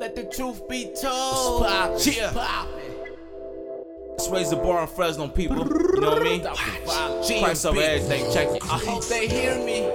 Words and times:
Let 0.00 0.16
the 0.16 0.24
truth 0.24 0.66
be 0.66 0.90
told. 0.98 1.66
Pop, 1.66 1.98
Yeah. 2.06 2.32
pop 2.32 2.68
Let's 4.12 4.30
raise 4.30 4.48
the 4.48 4.56
bar 4.56 4.78
on 4.78 4.88
Fresno 4.88 5.28
people. 5.28 5.58
You 5.58 6.00
know 6.00 6.10
what 6.12 6.22
I 6.22 6.24
mean? 6.24 7.42
Price 7.42 7.66
over 7.66 7.78
everything. 7.82 8.32
Check 8.32 8.48
it. 8.48 8.62
I 8.64 8.78
hope 8.78 9.04
they 9.08 9.28
hear 9.28 9.56
me. 9.56 9.92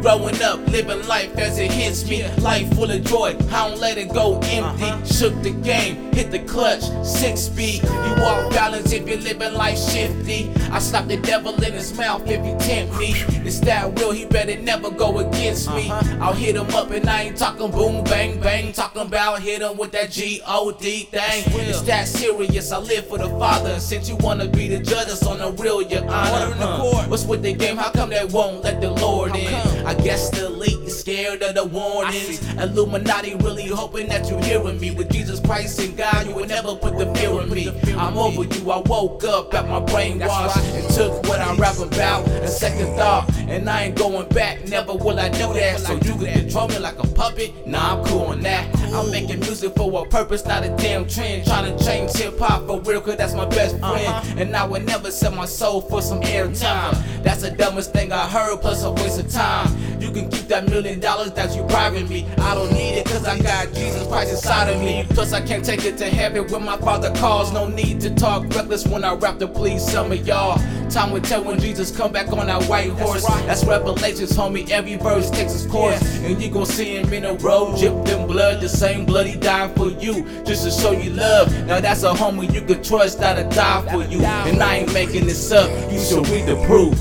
Growing 0.00 0.42
up, 0.42 0.66
living 0.68 1.06
life 1.06 1.36
as 1.36 1.58
it 1.58 1.70
hits 1.70 2.08
me. 2.08 2.26
Life 2.38 2.72
full 2.74 2.90
of 2.90 3.04
joy, 3.04 3.36
I 3.52 3.68
don't 3.68 3.78
let 3.78 3.98
it 3.98 4.08
go 4.12 4.36
empty. 4.44 4.84
Uh-huh. 4.84 5.04
Shook 5.04 5.42
the 5.42 5.50
game, 5.50 6.10
hit 6.14 6.30
the 6.30 6.38
clutch, 6.38 6.82
six 7.04 7.42
speed. 7.42 7.82
You 7.82 8.14
walk 8.18 8.50
balance 8.50 8.92
if 8.92 9.06
you're 9.06 9.18
living 9.18 9.52
life 9.52 9.78
shifty. 9.78 10.50
I 10.72 10.78
slap 10.78 11.06
the 11.06 11.18
devil 11.18 11.54
in 11.62 11.74
his 11.74 11.94
mouth 11.96 12.22
if 12.26 12.42
he 12.42 12.54
tempt 12.66 12.98
me. 12.98 13.12
It's 13.46 13.60
that 13.60 13.92
will, 13.94 14.12
he 14.12 14.24
better 14.24 14.58
never 14.58 14.90
go 14.90 15.18
against 15.18 15.68
me. 15.74 15.90
Uh-huh. 15.90 16.18
I'll 16.20 16.32
hit 16.32 16.56
him 16.56 16.74
up 16.74 16.90
and 16.90 17.08
I 17.08 17.24
ain't 17.24 17.36
talking 17.36 17.70
boom, 17.70 18.02
bang, 18.04 18.40
bang. 18.40 18.72
Talking 18.72 19.02
about 19.02 19.42
hit 19.42 19.60
him 19.60 19.76
with 19.76 19.92
that 19.92 20.10
G 20.10 20.40
O 20.46 20.72
D 20.72 21.04
thing. 21.10 21.44
It's 21.68 21.82
that 21.82 22.08
serious, 22.08 22.72
I 22.72 22.78
live 22.78 23.06
for 23.06 23.18
the 23.18 23.28
Father. 23.28 23.78
Since 23.78 24.08
you 24.08 24.16
wanna 24.16 24.48
be 24.48 24.66
the 24.68 24.78
judge, 24.78 25.08
it's 25.08 25.26
on 25.26 25.38
the 25.38 25.52
real, 25.62 25.82
your 25.82 26.08
honor. 26.08 26.30
Order 26.30 26.52
in 26.52 26.58
the 26.58 26.66
Huh. 26.70 27.08
What's 27.08 27.24
with 27.26 27.42
the 27.42 27.52
game? 27.52 27.76
How 27.76 27.90
come 27.90 28.10
they 28.10 28.24
won't 28.24 28.62
let 28.64 28.80
the 28.80 28.90
Lord 28.90 29.36
in? 29.36 29.52
I 29.90 29.94
guess 29.94 30.30
the 30.30 30.46
elite 30.46 30.78
is 30.82 31.00
scared 31.00 31.42
of 31.42 31.56
the 31.56 31.64
warnings. 31.64 32.48
Illuminati 32.56 33.34
really 33.34 33.66
hoping 33.66 34.06
that 34.06 34.30
you're 34.30 34.40
hearing 34.40 34.78
me. 34.78 34.92
With 34.92 35.10
Jesus 35.10 35.40
Christ 35.40 35.80
and 35.80 35.96
God, 35.96 36.28
you 36.28 36.34
would 36.36 36.48
never 36.48 36.76
put 36.76 36.96
the 36.96 37.12
fear 37.16 37.42
in 37.42 37.50
me. 37.50 37.68
I'm 37.96 38.16
over 38.16 38.44
you. 38.44 38.70
I 38.70 38.78
woke 38.86 39.24
up, 39.24 39.50
got 39.50 39.68
my 39.68 39.80
brainwash 39.80 40.56
and 40.76 40.94
took 40.94 41.26
what 41.26 41.40
I 41.40 41.56
rap 41.56 41.76
about 41.78 42.28
a 42.28 42.46
second 42.46 42.94
thought. 42.94 43.34
And 43.48 43.68
I 43.68 43.86
ain't 43.86 43.96
going 43.96 44.28
back, 44.28 44.68
never 44.68 44.94
will 44.94 45.18
I 45.18 45.28
do 45.28 45.52
that. 45.54 45.80
So 45.80 45.94
you 45.94 46.14
can 46.24 46.38
control 46.38 46.68
me 46.68 46.78
like 46.78 47.02
a 47.02 47.08
puppet? 47.08 47.66
Nah, 47.66 47.98
I'm 47.98 48.04
cool 48.04 48.26
on 48.26 48.42
that. 48.42 48.72
I'm 48.94 49.10
making 49.10 49.40
music 49.40 49.74
for 49.74 50.06
a 50.06 50.08
purpose, 50.08 50.44
not 50.44 50.62
a 50.64 50.68
damn 50.76 51.08
trend. 51.08 51.46
Trying 51.46 51.76
to 51.76 51.84
change 51.84 52.12
hip 52.12 52.38
hop 52.38 52.68
for 52.68 52.80
real, 52.82 53.00
cause 53.00 53.16
that's 53.16 53.34
my 53.34 53.46
best 53.46 53.76
friend. 53.80 54.29
And 54.40 54.56
I 54.56 54.64
would 54.66 54.86
never 54.86 55.10
sell 55.10 55.32
my 55.32 55.44
soul 55.44 55.82
for 55.82 56.00
some 56.00 56.22
airtime. 56.22 57.22
That's 57.22 57.42
the 57.42 57.50
dumbest 57.50 57.92
thing 57.92 58.10
I 58.10 58.26
heard, 58.26 58.62
plus 58.62 58.82
a 58.84 58.90
waste 58.90 59.20
of 59.20 59.30
time. 59.30 59.68
You 60.00 60.10
can 60.10 60.30
keep 60.30 60.48
that 60.48 60.66
million 60.66 60.98
dollars 60.98 61.32
that 61.32 61.54
you 61.54 61.62
bribing 61.64 62.08
me. 62.08 62.26
I 62.38 62.54
don't 62.54 62.72
need 62.72 62.94
it, 62.94 63.06
cause 63.06 63.26
I 63.26 63.38
got 63.38 63.70
Jesus 63.74 64.06
Christ 64.06 64.30
inside 64.32 64.70
of 64.70 64.80
me. 64.80 65.04
Plus, 65.10 65.34
I 65.34 65.42
can't 65.42 65.62
take 65.62 65.84
it 65.84 65.98
to 65.98 66.06
heaven 66.06 66.50
when 66.50 66.64
my 66.64 66.78
father 66.78 67.12
calls. 67.16 67.52
No 67.52 67.68
need 67.68 68.00
to 68.00 68.14
talk 68.14 68.48
reckless 68.54 68.86
when 68.86 69.04
I 69.04 69.12
rap 69.14 69.38
to 69.40 69.46
please 69.46 69.86
some 69.86 70.10
of 70.10 70.26
y'all. 70.26 70.58
Time 70.90 71.12
will 71.12 71.20
tell 71.20 71.44
when 71.44 71.60
Jesus 71.60 71.96
come 71.96 72.10
back 72.10 72.32
on 72.32 72.46
that 72.48 72.64
white 72.64 72.90
horse. 72.90 73.24
That's 73.24 73.64
revelations, 73.64 74.36
homie. 74.36 74.68
Every 74.70 74.96
verse 74.96 75.30
takes 75.30 75.54
its 75.54 75.66
course. 75.66 76.02
And 76.18 76.42
you 76.42 76.50
gon' 76.50 76.66
see 76.66 76.96
him 76.96 77.12
in 77.12 77.22
the 77.22 77.34
road, 77.34 77.78
dripped 77.78 78.08
in 78.08 78.26
blood. 78.26 78.60
The 78.60 78.68
same 78.68 79.06
blood 79.06 79.26
he 79.26 79.36
died 79.36 79.76
for 79.76 79.90
you, 79.90 80.24
just 80.44 80.64
to 80.64 80.70
show 80.70 80.90
you 80.90 81.10
love. 81.10 81.52
Now 81.66 81.80
that's 81.80 82.02
a 82.02 82.12
homie 82.12 82.52
you 82.52 82.62
can 82.62 82.82
trust 82.82 83.20
that'll 83.20 83.48
die 83.50 83.82
for 83.90 84.02
you. 84.04 84.20
And 84.20 84.60
I 84.60 84.78
ain't 84.78 84.92
making 84.92 85.26
this 85.26 85.52
up, 85.52 85.70
you 85.92 86.00
should 86.00 86.26
read 86.28 86.46
the 86.46 86.56
proof. 86.66 87.00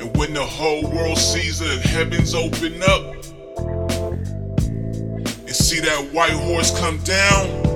And 0.00 0.16
when 0.16 0.32
the 0.32 0.44
whole 0.44 0.88
world 0.90 1.18
sees 1.18 1.58
the 1.58 1.80
heavens 1.88 2.32
open 2.34 2.80
up 2.82 3.16
and 5.18 5.56
see 5.56 5.80
that 5.80 6.10
white 6.12 6.30
horse 6.30 6.78
come 6.78 6.98
down, 6.98 7.69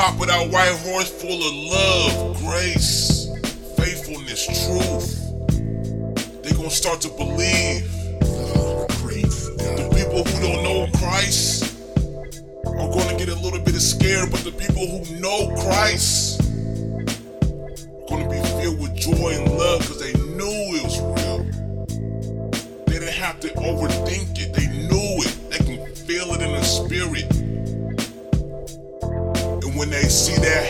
top 0.00 0.18
of 0.18 0.28
that 0.28 0.50
white 0.50 0.74
horse 0.78 1.10
full 1.10 1.46
of 1.46 1.54
love, 1.54 2.38
grace, 2.38 3.28
faithfulness, 3.76 4.46
truth, 4.46 6.42
They're 6.42 6.54
gonna 6.54 6.70
start 6.70 7.02
to 7.02 7.08
believe. 7.08 7.84
The 9.58 9.90
people 9.94 10.24
who 10.24 10.40
don't 10.40 10.62
know 10.62 10.88
Christ 10.98 11.76
are 12.64 12.88
gonna 12.88 13.18
get 13.18 13.28
a 13.28 13.34
little 13.40 13.60
bit 13.60 13.74
scared, 13.74 14.30
but 14.30 14.40
the 14.40 14.52
people 14.52 14.86
who 14.86 15.00
know 15.20 15.54
Christ 15.60 16.40
are 16.40 18.06
gonna 18.08 18.30
be 18.30 18.40
filled 18.56 18.80
with 18.80 18.96
joy 18.96 19.34
and 19.36 19.52
love 19.52 19.80
because 19.80 20.00
they 20.00 20.14
knew 20.14 20.76
it 20.76 20.82
was 20.82 20.98
real. 20.98 21.44
They 22.86 23.00
didn't 23.00 23.20
have 23.20 23.38
to 23.40 23.48
overthink 23.48 24.38
it. 24.40 24.54
They 24.54 24.66
knew 24.66 25.22
it. 25.26 25.50
They 25.50 25.58
can 25.58 25.94
feel 25.94 26.32
it 26.32 26.40
in 26.40 26.52
the 26.52 26.62
spirit. 26.62 27.39
When 29.80 29.88
they 29.88 30.10
see 30.10 30.34
that, 30.34 30.68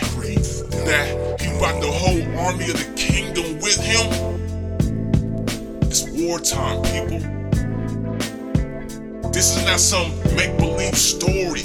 that 0.85 1.41
he 1.41 1.49
brought 1.59 1.81
the 1.81 1.91
whole 1.91 2.23
army 2.39 2.71
of 2.71 2.77
the 2.77 2.93
kingdom 2.95 3.59
with 3.59 3.75
him, 3.75 4.07
it's 5.81 6.07
wartime, 6.11 6.81
people. 6.83 7.19
This 9.31 9.57
is 9.57 9.65
not 9.65 9.81
some 9.81 10.17
make-believe 10.33 10.95
story. 10.95 11.63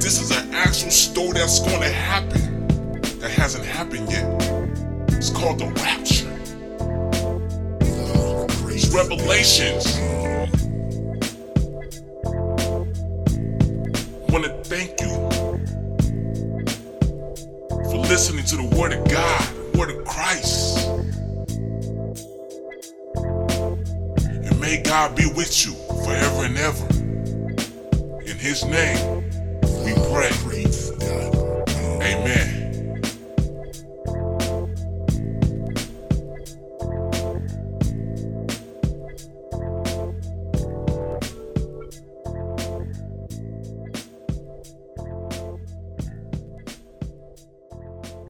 This 0.00 0.18
is 0.18 0.30
an 0.30 0.54
actual 0.54 0.90
story 0.90 1.32
that's 1.32 1.60
going 1.60 1.82
to 1.82 1.92
happen 1.92 2.66
that 3.18 3.30
hasn't 3.30 3.66
happened 3.66 4.10
yet. 4.10 4.24
It's 5.10 5.28
called 5.28 5.58
the 5.58 5.66
rapture. 5.66 6.32
It's 8.72 8.88
revelations. 8.94 9.84
Listening 18.16 18.46
to 18.46 18.56
the 18.56 18.80
Word 18.80 18.94
of 18.94 19.06
God, 19.10 19.72
the 19.72 19.78
Word 19.78 19.90
of 19.90 20.02
Christ. 20.06 20.88
And 24.24 24.58
may 24.58 24.80
God 24.82 25.14
be 25.14 25.26
with 25.36 25.66
you 25.66 25.74
forever 26.02 26.46
and 26.46 26.56
ever. 26.56 26.86
In 28.24 28.38
His 28.38 28.64
name. 28.64 29.15